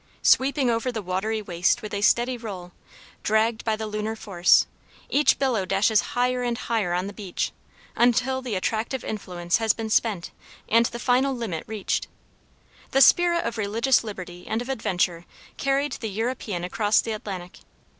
[0.23, 2.71] Sweeping over the watery waste with a steady roll,
[3.21, 4.65] dragged by the lunar force,
[5.09, 7.51] each billow dashes higher and higher on the beach,
[7.95, 10.31] until the attractive influence has been spent
[10.67, 12.07] and the final limit reached.
[12.89, 15.25] The spirit of religious liberty and of adventure
[15.57, 17.59] carried the European across the Atlantic.